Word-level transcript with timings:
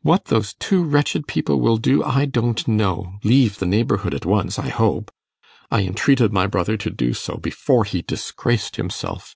What 0.00 0.24
those 0.32 0.54
two 0.54 0.82
wretched 0.82 1.28
people 1.28 1.60
will 1.60 1.76
do 1.76 2.02
I 2.02 2.24
don't 2.24 2.66
know 2.66 3.18
leave 3.22 3.58
the 3.58 3.66
neighbourhood 3.66 4.14
at 4.14 4.24
once, 4.24 4.58
I 4.58 4.70
hope. 4.70 5.12
I 5.70 5.82
entreated 5.82 6.32
my 6.32 6.46
brother 6.46 6.78
to 6.78 6.88
do 6.88 7.12
so, 7.12 7.34
before 7.36 7.84
he 7.84 8.00
disgraced 8.00 8.76
himself. 8.76 9.34